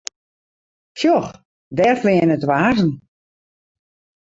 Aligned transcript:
Sjoch, 0.99 1.31
dêr 1.77 1.95
fleane 2.01 2.35
twa 2.43 2.57
hazzen. 2.61 2.91